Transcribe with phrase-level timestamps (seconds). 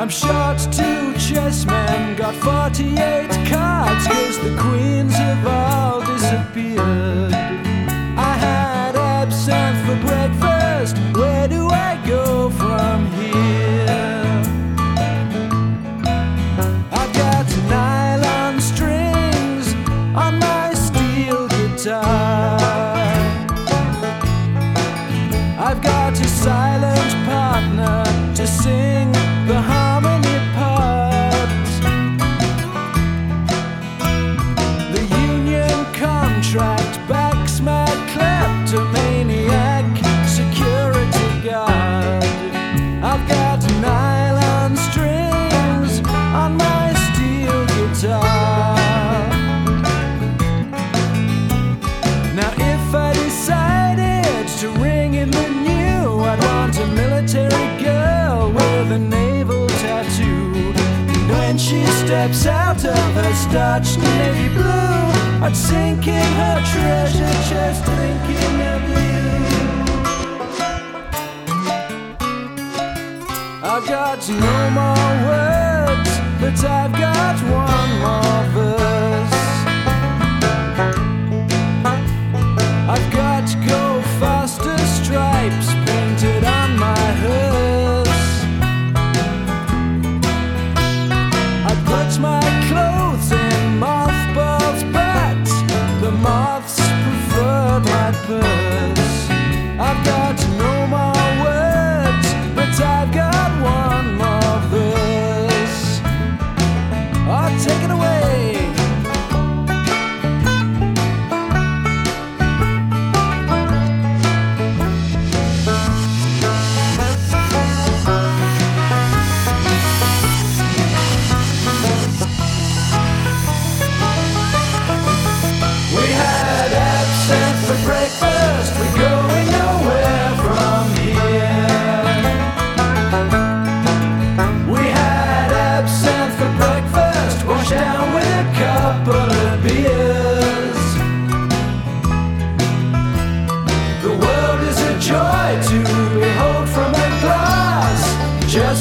[0.00, 3.69] I'm short two chessmen, got 48 cards,
[4.06, 7.32] cause the queens have all disappeared.
[8.16, 10.96] I had absinthe for breakfast.
[11.16, 11.59] Where do
[40.26, 42.22] security guard.
[43.02, 48.76] I've got nylon strings on my steel guitar.
[52.38, 58.92] Now, if I decided to ring in the new, I'd want a military girl with
[58.92, 60.72] a naval tattoo.
[61.12, 67.34] And when she steps out of her starched navy blue, I'd sink in her treasure
[67.48, 67.99] chest
[76.58, 77.59] I've got one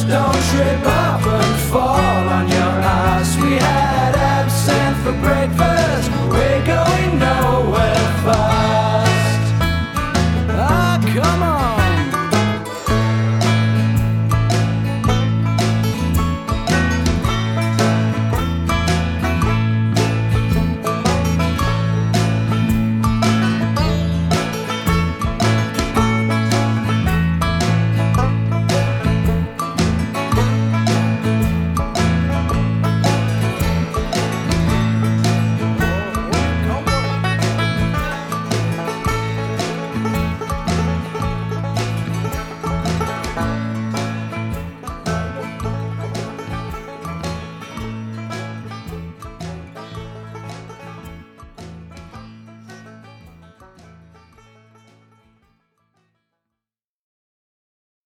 [0.09, 3.37] Don't trip up and fall on your ass.
[3.37, 6.09] We had absinthe for breakfast.
[6.31, 7.48] We're going nowhere.